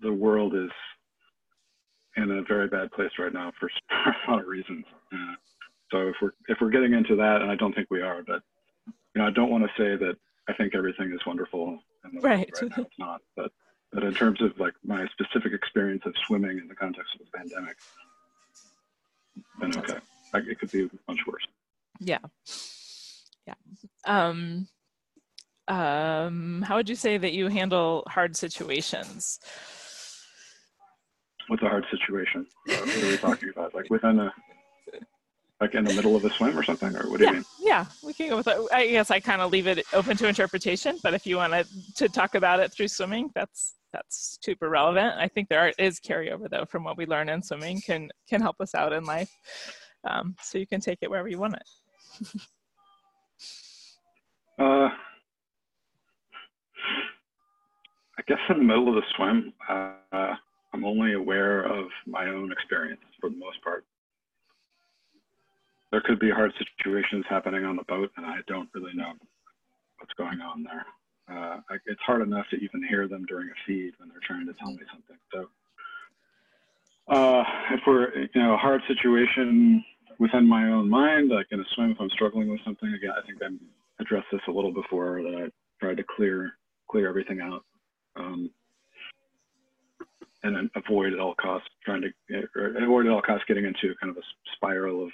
[0.00, 0.70] the world is
[2.16, 4.84] in a very bad place right now for a lot of reasons.
[5.12, 5.34] Uh,
[5.90, 8.42] so if we're if we're getting into that, and I don't think we are, but
[8.86, 10.16] you know, I don't want to say that
[10.48, 12.38] I think everything is wonderful in the right.
[12.38, 12.84] world right now.
[12.84, 13.52] It's not, but
[13.92, 17.38] but in terms of like my specific experience of swimming in the context of the
[17.38, 17.76] pandemic,
[19.60, 19.98] then okay,
[20.32, 21.46] like, it could be much worse.
[22.00, 22.18] Yeah,
[23.46, 23.54] yeah.
[24.06, 24.66] Um,
[25.68, 29.38] um, how would you say that you handle hard situations?
[31.48, 32.46] What's a hard situation?
[32.66, 33.74] What are we talking about?
[33.74, 34.32] Like within a
[35.62, 37.44] like in the middle of a swim or something or what do yeah, you mean?
[37.60, 38.58] yeah we can go with that.
[38.72, 41.54] I guess i kind of leave it open to interpretation but if you want
[41.94, 45.14] to talk about it through swimming that's that's super relevant.
[45.18, 48.40] I think there are, is carryover though from what we learn in swimming can can
[48.40, 49.30] help us out in life
[50.08, 52.28] um, so you can take it wherever you want it.
[54.58, 54.90] Uh,
[58.18, 60.34] i guess in the middle of the swim uh,
[60.72, 63.86] i'm only aware of my own experience for the most part
[65.92, 69.12] there could be hard situations happening on the boat, and I don't really know
[69.98, 70.86] what's going on there.
[71.28, 74.54] Uh, it's hard enough to even hear them during a feed when they're trying to
[74.54, 75.16] tell me something.
[75.32, 75.48] So,
[77.14, 79.84] uh, if we're you know a hard situation
[80.18, 83.24] within my own mind, like in a swim, if I'm struggling with something, again, I
[83.26, 86.54] think I addressed this a little before that I tried to clear
[86.90, 87.64] clear everything out.
[88.16, 88.50] Um,
[90.44, 92.08] and avoid at all costs trying to
[92.82, 94.26] avoid at all costs getting into kind of a
[94.56, 95.10] spiral of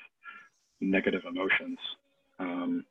[0.81, 1.79] negative emotions,
[2.39, 2.85] um,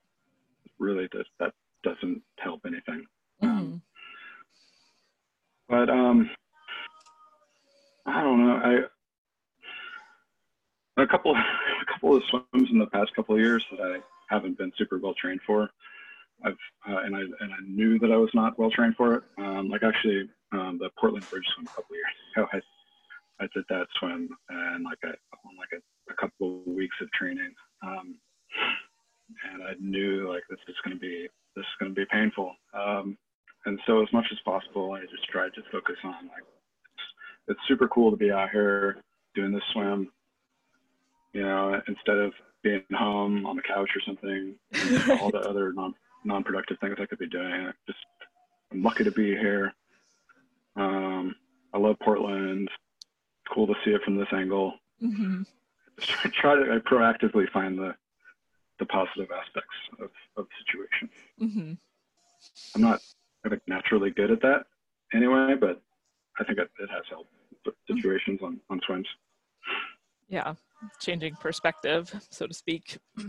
[0.79, 3.05] really that, that doesn't help anything.
[3.41, 3.57] Um, mm-hmm.
[3.57, 3.81] Um,
[5.69, 6.29] but um,
[8.05, 8.87] I don't know.
[10.95, 14.33] I a couple a couple of swims in the past couple of years that I
[14.33, 15.69] haven't been super well trained for.
[16.43, 16.53] I've
[16.87, 19.23] uh, and I and I knew that I was not well trained for it.
[19.37, 23.47] Um, like actually, um, the Portland Bridge swim a couple of years ago, I I
[23.53, 25.13] did that swim and like a
[25.57, 28.15] like a, a couple of weeks of training um,
[29.53, 32.53] and I knew like this is going to be this is going to be painful.
[32.73, 33.17] Um,
[33.65, 37.59] and so as much as possible, I just tried to focus on like it's, it's
[37.67, 38.97] super cool to be out here
[39.35, 40.11] doing this swim.
[41.33, 44.55] You know, instead of being home on the couch or something,
[45.19, 47.71] all the other non non-productive things I could be doing.
[47.85, 47.99] Just
[48.71, 49.73] I'm lucky to be here.
[50.75, 51.35] Um,
[51.73, 52.69] I love Portland.
[52.69, 54.73] It's cool to see it from this angle.
[55.03, 55.43] Mm-hmm.
[56.41, 57.95] try to proactively find the
[58.79, 61.09] the positive aspects of, of the situation.
[61.41, 61.73] Mm-hmm.
[62.75, 63.01] I'm not
[63.45, 64.65] I think naturally good at that
[65.13, 65.81] anyway, but
[66.39, 67.31] I think it, it has helped
[67.89, 69.07] situations on, on swims.
[70.29, 70.53] Yeah,
[70.99, 72.97] changing perspective, so to speak.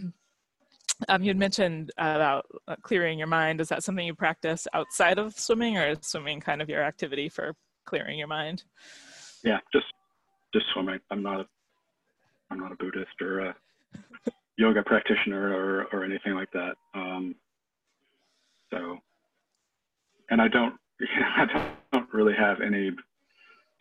[1.09, 3.61] Um, you had mentioned about uh, clearing your mind.
[3.61, 7.29] Is that something you practice outside of swimming, or is swimming kind of your activity
[7.29, 7.55] for
[7.87, 8.65] clearing your mind?
[9.45, 9.87] Yeah, just
[10.53, 10.99] just swimming.
[11.13, 11.47] I'm not a
[12.51, 13.57] I'm not a Buddhist or a
[14.57, 16.75] yoga practitioner or, or anything like that.
[16.95, 17.35] Um,
[18.71, 18.99] so,
[20.31, 20.75] and I don't,
[21.37, 22.91] I don't really have any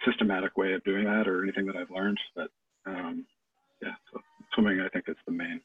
[0.05, 2.19] systematic way of doing that or anything that I've learned.
[2.35, 2.49] But
[2.85, 3.25] um,
[3.81, 4.19] yeah, so
[4.53, 5.61] swimming, I think, is the main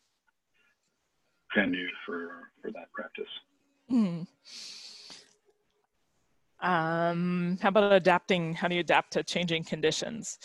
[1.55, 3.25] venue for for that practice.
[3.91, 4.27] Mm.
[6.61, 8.55] Um, how about adapting?
[8.55, 10.39] How do you adapt to changing conditions?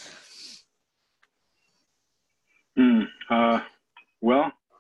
[2.78, 3.60] Mm, uh,
[4.22, 4.72] well, I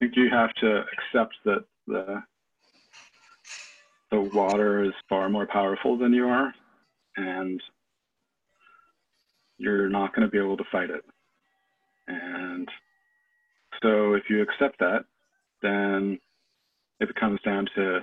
[0.00, 2.22] think you have to accept that the
[4.10, 6.54] the water is far more powerful than you are,
[7.16, 7.60] and
[9.58, 11.04] you're not going to be able to fight it.
[12.08, 12.68] And
[13.82, 15.04] so, if you accept that,
[15.62, 16.18] then
[17.00, 18.00] it comes down to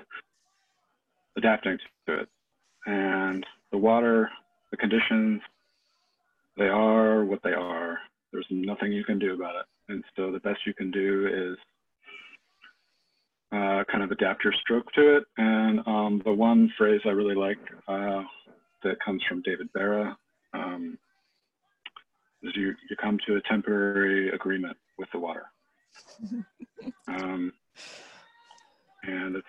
[1.38, 2.30] adapting to it.
[2.86, 4.30] And the water,
[4.72, 5.42] the conditions,
[6.58, 8.00] they are what they are.
[8.32, 9.66] There's nothing you can do about it.
[9.92, 11.58] And so the best you can do is
[13.52, 15.24] uh, kind of adapt your stroke to it.
[15.38, 18.24] And um, the one phrase I really like uh,
[18.84, 20.18] that comes from David Barra
[20.54, 20.98] um,
[22.44, 25.46] is you, you come to a temporary agreement with the water.
[27.08, 27.52] um,
[29.04, 29.48] and it's,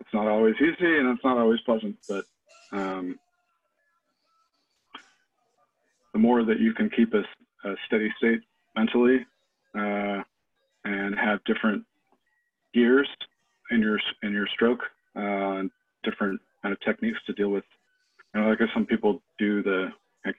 [0.00, 2.24] it's not always easy and it's not always pleasant, but
[2.72, 3.18] Um,
[6.12, 7.22] the more that you can keep a,
[7.64, 8.40] a steady state
[8.74, 9.26] mentally
[9.74, 10.22] uh,
[10.84, 11.84] and have different
[12.74, 13.08] gears
[13.70, 14.80] in your in your stroke,
[15.16, 15.62] uh,
[16.04, 17.64] different kind of techniques to deal with.
[18.34, 19.88] You know, I guess some people do the
[20.24, 20.36] like,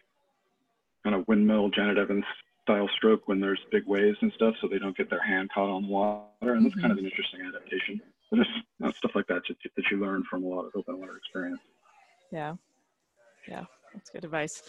[1.04, 2.26] kind of windmill Janet Evans
[2.64, 5.70] style stroke when there's big waves and stuff, so they don't get their hand caught
[5.70, 6.82] on the water, and that's mm-hmm.
[6.82, 8.02] kind of an interesting adaptation.
[8.30, 11.00] But just you know, stuff like that that you learn from a lot of open
[11.00, 11.62] water experience.
[12.32, 12.56] Yeah,
[13.48, 14.64] yeah, that's good advice.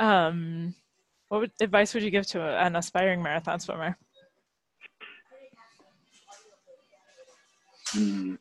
[0.00, 0.74] Um,
[1.32, 3.96] what would, advice would you give to an aspiring marathon swimmer?
[7.86, 8.34] Hmm.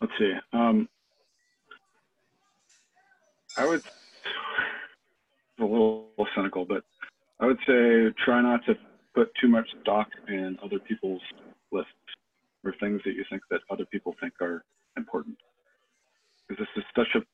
[0.00, 0.32] Let's see.
[0.52, 0.88] Um,
[3.56, 3.82] I would
[5.60, 6.82] a little cynical, but
[7.38, 8.74] I would say try not to
[9.14, 11.22] put too much stock in other people's
[11.70, 11.92] lists
[12.64, 14.64] or things that you think that other people think are
[14.96, 15.36] important.
[16.48, 17.24] Because this is such a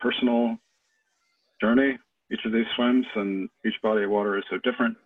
[0.00, 0.58] personal
[1.60, 1.98] journey,
[2.32, 4.96] each of these swims, and each body of water is so different.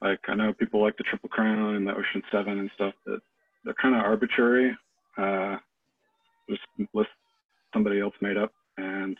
[0.00, 3.20] Like I know people like the Triple Crown and the Ocean Seven and stuff that
[3.64, 4.76] they're kind of arbitrary,
[5.16, 5.56] uh,
[6.48, 6.60] just
[6.92, 7.08] list
[7.72, 9.16] somebody else made up, and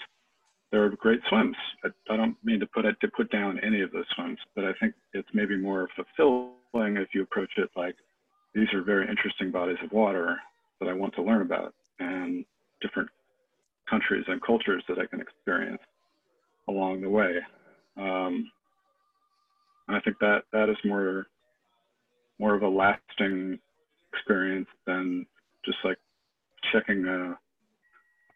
[0.71, 1.57] they're great swims.
[1.85, 4.65] I, I don't mean to put it to put down any of those swims, but
[4.65, 7.95] I think it's maybe more fulfilling if you approach it like
[8.55, 10.37] these are very interesting bodies of water
[10.81, 12.45] that I want to learn about and
[12.81, 13.09] different
[13.89, 15.83] countries and cultures that I can experience
[16.69, 17.39] along the way.
[17.97, 18.51] Um,
[19.89, 21.27] and I think that that is more
[22.39, 23.59] more of a lasting
[24.13, 25.27] experience than
[25.65, 25.99] just like
[26.73, 27.39] checking a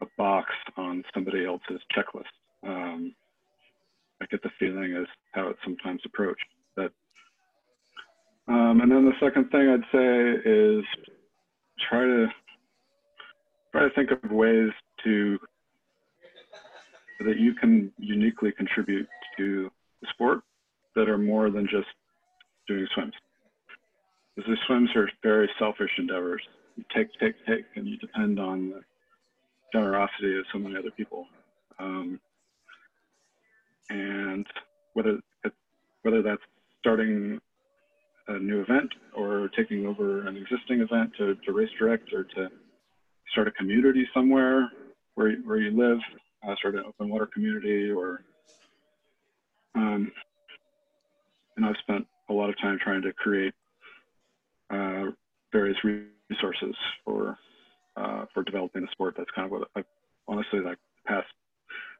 [0.01, 2.25] a box on somebody else's checklist.
[2.63, 3.15] Um,
[4.21, 6.45] I get the feeling is how it's sometimes approached.
[6.77, 6.93] That,
[8.47, 10.85] um, and then the second thing I'd say is
[11.89, 12.27] try to
[13.73, 14.71] try to think of ways
[15.05, 15.39] to
[17.21, 20.41] that you can uniquely contribute to the sport
[20.95, 21.89] that are more than just
[22.67, 23.15] doing swims.
[24.37, 26.43] Because the swims are very selfish endeavors.
[26.77, 28.81] You take, take, take, and you depend on the
[29.73, 31.27] generosity of so many other people.
[31.79, 32.21] Um,
[33.91, 34.47] and
[34.95, 35.19] whether
[36.03, 36.43] whether that's
[36.81, 37.41] starting
[38.29, 42.49] a new event or taking over an existing event to, to race direct or to
[43.33, 44.71] start a community somewhere
[45.19, 45.99] where, where you live,
[46.47, 48.23] uh, start an open water community or
[49.75, 50.13] um,
[51.57, 53.53] and I've spent a lot of time trying to create
[54.71, 55.07] uh,
[55.53, 57.37] various resources for
[57.97, 59.15] uh, for developing the sport.
[59.19, 59.83] That's kind of what I
[60.29, 61.27] honestly like the past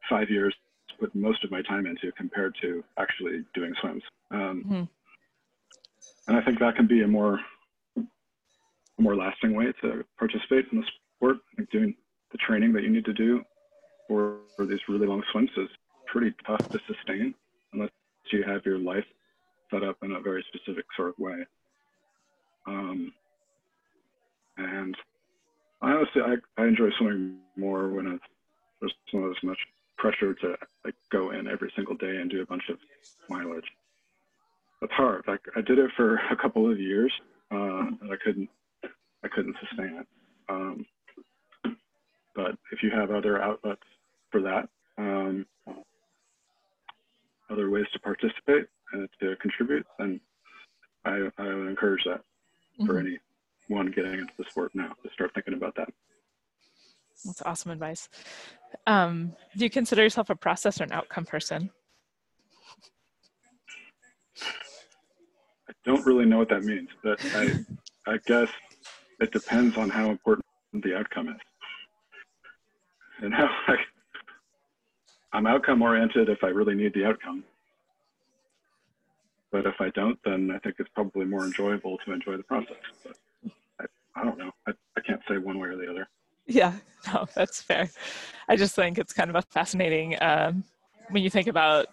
[0.09, 0.55] five years
[1.01, 4.03] put most of my time into compared to actually doing swims.
[4.31, 4.85] Um, mm-hmm.
[6.29, 7.41] And I think that can be a more
[7.97, 11.39] a more lasting way to participate in the sport.
[11.59, 11.97] Like doing
[12.33, 13.43] the training that you need to do
[14.07, 15.69] for, for these really long swims is
[16.07, 17.35] pretty tough to sustain
[17.73, 17.91] unless
[18.33, 19.05] you have your life
[19.71, 21.45] set up in a very specific sort of way.
[22.67, 23.13] Um,
[24.57, 24.97] and
[25.81, 28.25] I honestly, I, I enjoy swimming more when it's,
[28.81, 29.59] there's not as much
[29.97, 32.79] pressure to like go in every single day and do a bunch of
[33.29, 33.65] mileage.
[34.81, 35.25] It's hard.
[35.27, 37.13] I did it for a couple of years,
[37.51, 38.49] uh, and I couldn't,
[39.25, 40.07] I couldn't sustain it.
[42.79, 43.83] If you have other outlets
[44.31, 45.45] for that, um,
[47.51, 50.21] other ways to participate and to contribute, then
[51.05, 52.87] I, I would encourage that mm-hmm.
[52.87, 55.89] for anyone getting into the sport now to start thinking about that.
[57.25, 58.09] That's awesome advice.
[58.87, 61.71] Um, do you consider yourself a process or an outcome person?
[65.69, 67.55] I don't really know what that means, but I,
[68.07, 68.49] I guess
[69.19, 71.41] it depends on how important the outcome is.
[73.23, 73.77] And how I,
[75.33, 77.45] I'm outcome oriented if I really need the outcome.
[79.51, 82.77] But if I don't, then I think it's probably more enjoyable to enjoy the process.
[83.05, 83.17] But
[84.15, 84.51] I don't know.
[84.67, 86.09] I, I can't say one way or the other.
[86.47, 86.75] Yeah,
[87.13, 87.89] no, that's fair.
[88.49, 90.65] I just think it's kind of a fascinating um,
[91.11, 91.87] when you think about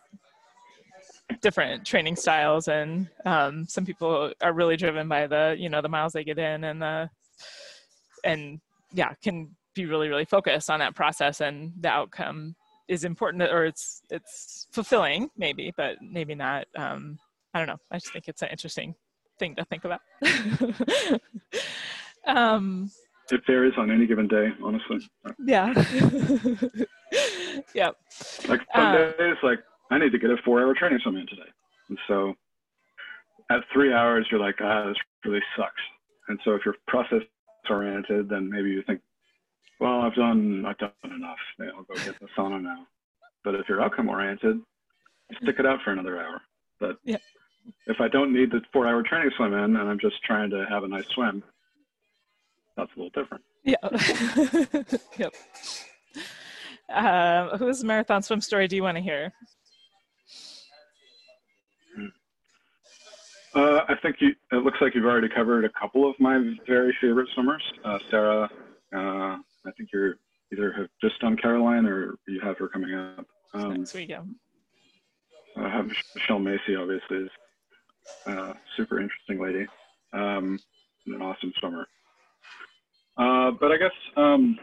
[1.42, 5.90] different training styles, and um, some people are really driven by the you know the
[5.90, 7.10] miles they get in, and the
[8.24, 8.60] and
[8.94, 12.56] yeah, can be really really focused on that process, and the outcome
[12.88, 16.68] is important, or it's it's fulfilling maybe, but maybe not.
[16.76, 17.20] Um,
[17.54, 17.80] I don't know.
[17.92, 18.96] I just think it's an interesting
[19.40, 20.02] thing to think about.
[22.28, 22.90] Um,
[23.32, 24.98] it varies on any given day, honestly.
[25.46, 25.74] Yeah.
[27.74, 27.90] yeah.
[28.48, 29.60] Like some uh, days, like
[29.92, 31.50] I need to get a four-hour training swim in today,
[31.90, 32.34] and so
[33.52, 35.82] at three hours, you're like, ah, this really sucks.
[36.28, 37.22] and so if you're process
[37.70, 39.02] oriented, then maybe you think,
[39.80, 41.38] well, I've done I've done enough.
[41.60, 42.88] I'll go get the sauna now.
[43.44, 44.62] But if you're outcome oriented,
[45.42, 46.42] stick it out for another hour.
[46.80, 47.18] But yeah.
[47.88, 50.66] if I don't need the four hour training swim in and I'm just trying to
[50.70, 51.44] have a nice swim,
[52.76, 53.44] that's a little different.
[53.64, 53.76] Yeah.
[55.18, 55.34] yep.
[56.90, 59.34] Uh, whose marathon swim story do you want to hear?
[63.56, 66.96] Uh, I think you, it looks like you've already covered a couple of my very
[67.00, 67.64] favorite swimmers.
[67.86, 68.50] Uh, Sarah,
[68.94, 70.16] uh, I think you're
[70.52, 73.26] either have just done Caroline or you have her coming up.
[73.54, 74.36] Um, Next weekend.
[75.58, 77.30] I have Michelle Macy, obviously, is
[78.28, 79.66] a super interesting lady,
[80.14, 80.60] um,
[81.08, 81.88] an awesome swimmer.
[83.18, 84.58] Uh, but I guess um,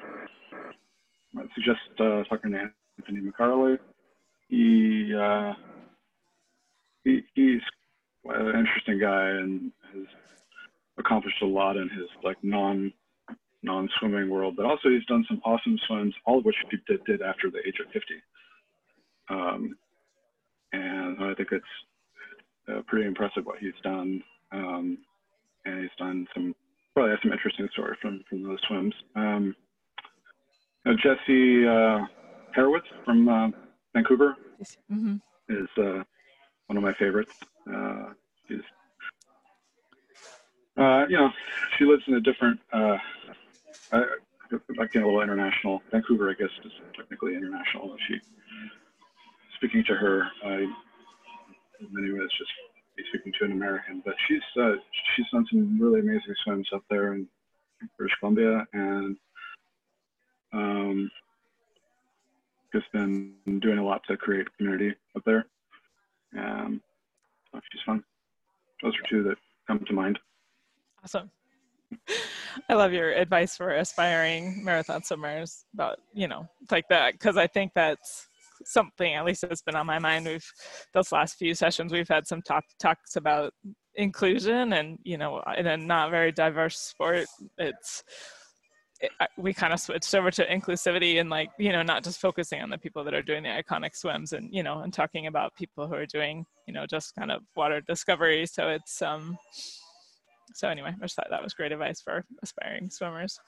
[1.38, 3.78] I'd suggest uh, talking to Anthony McCarley.
[4.48, 5.54] He, uh,
[7.04, 7.62] he he's
[8.26, 10.04] an interesting guy and has
[10.98, 12.92] accomplished a lot in his like non
[13.62, 17.04] non swimming world, but also he's done some awesome swims, all of which he did,
[17.04, 18.14] did after the age of 50.
[19.28, 19.76] Um,
[20.72, 21.64] and I think it's
[22.68, 24.22] uh, pretty impressive what he's done.
[24.52, 24.98] Um,
[25.64, 26.54] and he's done some
[26.94, 28.94] probably has some interesting stories from from those swims.
[29.14, 29.56] Um,
[30.84, 32.06] uh, Jessi uh,
[32.56, 33.48] Harewicz from uh,
[33.94, 34.36] Vancouver
[34.90, 35.16] mm-hmm.
[35.48, 36.02] is uh,
[36.66, 37.32] one of my favorites.
[37.72, 38.10] Uh,
[38.48, 38.60] she's,
[40.76, 41.30] uh, you know,
[41.78, 42.58] she lives in a different,
[43.92, 44.00] uh,
[44.76, 45.82] like a little international.
[45.90, 47.96] Vancouver, I guess, is technically international.
[48.08, 48.20] She,
[49.56, 52.50] speaking to her, I, in many ways, just
[53.08, 54.02] speaking to an American.
[54.04, 54.74] But she's uh,
[55.14, 57.26] she's done some really amazing swims up there in
[57.96, 59.16] British Columbia, and
[60.52, 61.10] um,
[62.72, 65.46] just been doing a lot to create community up there.
[66.36, 66.80] Um,
[67.52, 68.02] so she's fun.
[68.82, 69.36] Those are two that
[69.66, 70.18] come to mind.
[71.04, 71.30] Awesome.
[72.68, 77.46] I love your advice for aspiring marathon swimmers about, you know, like that, because I
[77.46, 78.28] think that's
[78.64, 80.26] something, at least it's been on my mind.
[80.26, 80.46] We've,
[80.94, 83.52] those last few sessions, we've had some talk, talks about
[83.94, 87.26] inclusion and, you know, in a not very diverse sport,
[87.58, 88.04] it's,
[89.36, 92.70] we kind of switched over to inclusivity and like you know not just focusing on
[92.70, 95.88] the people that are doing the iconic swims and you know and talking about people
[95.88, 99.36] who are doing you know just kind of water discovery so it's um
[100.54, 103.38] so anyway i just thought that was great advice for aspiring swimmers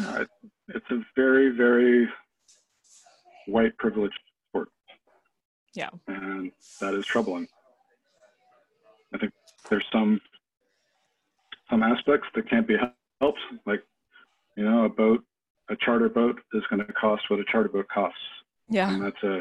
[0.00, 0.24] uh,
[0.68, 2.08] it's a very very
[3.46, 4.68] white privileged sport
[5.74, 7.46] yeah and that is troubling
[9.14, 9.32] i think
[9.68, 10.20] there's some
[11.68, 12.76] some aspects that can't be
[13.20, 13.82] helped like
[14.60, 15.24] you know, a boat,
[15.70, 18.18] a charter boat is going to cost what a charter boat costs.
[18.68, 18.92] Yeah.
[18.92, 19.40] And that's a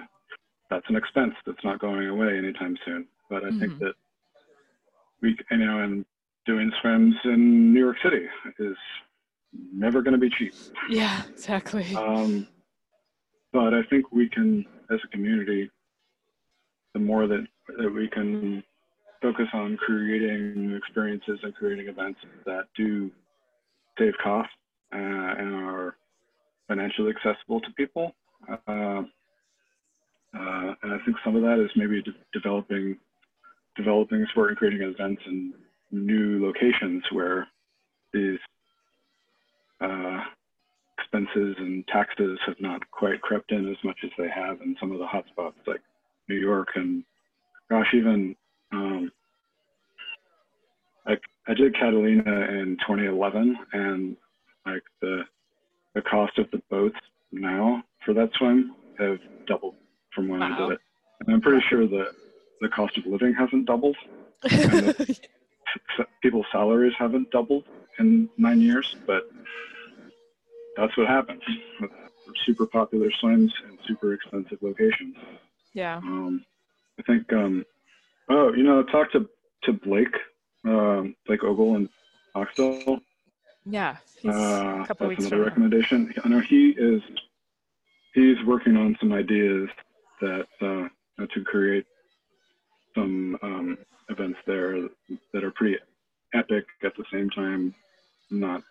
[0.69, 3.05] that's an expense that's not going away anytime soon.
[3.29, 3.59] But I mm-hmm.
[3.59, 3.93] think that
[5.21, 6.05] we, you know, and
[6.45, 8.25] doing swims in New York City
[8.59, 8.77] is
[9.73, 10.53] never going to be cheap.
[10.89, 11.93] Yeah, exactly.
[11.95, 12.47] Um,
[13.51, 15.69] but I think we can, as a community,
[16.93, 17.45] the more that,
[17.77, 18.63] that we can
[19.21, 23.11] focus on creating experiences and creating events that do
[23.97, 24.53] save costs
[24.93, 25.95] uh, and are
[26.67, 28.15] financially accessible to people.
[28.47, 29.03] Uh,
[30.31, 32.97] uh, and I think some of that is maybe de- developing
[33.75, 35.53] developing sport and creating events in
[35.91, 37.47] new locations where
[38.13, 38.39] these
[39.81, 40.19] uh,
[40.97, 44.91] expenses and taxes have not quite crept in as much as they have in some
[44.91, 45.81] of the hotspots like
[46.27, 47.03] New York and
[47.69, 48.35] gosh, even
[48.71, 49.11] um,
[51.07, 51.13] I,
[51.47, 54.17] I did Catalina in 2011 and
[54.65, 55.21] like the
[55.95, 56.97] the cost of the boats
[57.31, 59.17] now for that swim have
[59.47, 59.75] doubled
[60.13, 60.53] from when wow.
[60.53, 60.79] I did it.
[61.21, 62.11] And I'm pretty sure that
[62.61, 63.97] the cost of living hasn't doubled.
[66.21, 67.65] people's salaries haven't doubled
[67.99, 69.29] in nine years, but
[70.75, 71.41] that's what happens
[71.79, 71.91] with
[72.45, 75.15] super popular swims in super expensive locations.
[75.73, 75.97] Yeah.
[75.97, 76.45] Um,
[76.97, 77.31] I think.
[77.33, 77.65] Um,
[78.29, 79.29] oh, you know, talk to
[79.63, 80.15] to Blake,
[80.65, 81.89] um, Blake Ogle and
[82.35, 83.01] Oxtel.
[83.65, 86.13] Yeah, uh, that's another recommendation.
[86.23, 87.01] I know he is
[88.13, 89.69] he's working on some ideas
[90.21, 91.85] that uh, to create
[92.95, 93.77] some um,
[94.09, 94.87] events there
[95.33, 95.77] that are pretty
[96.33, 97.73] epic at the same time,
[98.29, 98.61] not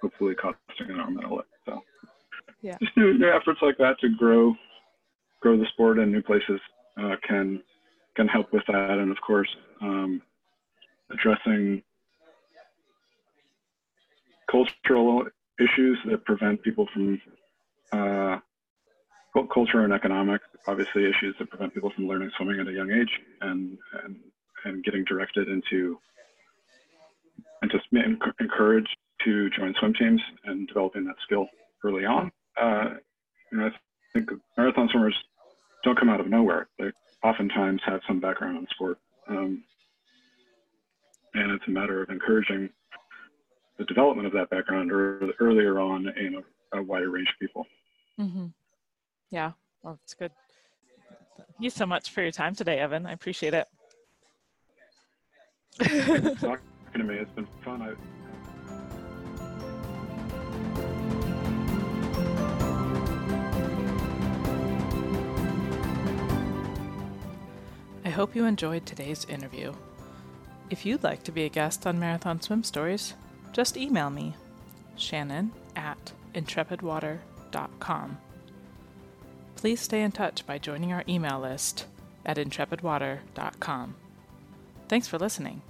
[0.00, 1.44] hopefully costing an arm and a leg.
[1.64, 1.82] So
[2.62, 4.54] yeah, just new, new efforts like that to grow
[5.40, 6.60] grow the sport in new places
[6.96, 7.62] uh, can
[8.16, 9.48] can help with that, and of course
[9.80, 10.22] um,
[11.10, 11.82] addressing
[14.50, 15.26] cultural
[15.58, 17.20] issues that prevent people from
[17.92, 17.96] uh,
[19.44, 23.10] culture and economic, obviously, issues that prevent people from learning swimming at a young age
[23.40, 24.16] and and
[24.64, 25.98] and getting directed into
[27.62, 27.84] and just
[28.40, 31.48] encouraged to join swim teams and developing that skill
[31.84, 32.30] early on.
[32.60, 32.94] Uh,
[33.50, 33.70] you know, I
[34.12, 35.16] think marathon swimmers
[35.84, 36.68] don't come out of nowhere.
[36.78, 36.90] They
[37.22, 38.98] oftentimes have some background in sport.
[39.28, 39.64] Um,
[41.34, 42.70] and it's a matter of encouraging
[43.78, 47.66] the development of that background earlier on in a, a wider range of people.
[48.18, 48.46] Mm-hmm.
[49.30, 49.52] Yeah,
[49.82, 50.32] well, it's good.
[51.36, 53.06] Thank you so much for your time today, Evan.
[53.06, 53.66] I appreciate it.
[56.40, 56.58] talking
[56.94, 57.16] to me.
[57.16, 57.82] It's been fun.
[57.82, 57.94] I,
[68.06, 69.74] I hope you enjoyed today's interview.
[70.70, 73.14] If you'd like to be a guest on Marathon Swim Stories,
[73.52, 74.34] just email me,
[74.96, 78.18] Shannon at intrepidwater.com
[79.66, 81.86] please stay in touch by joining our email list
[82.24, 83.96] at intrepidwater.com.
[84.88, 85.60] Thanks for listening.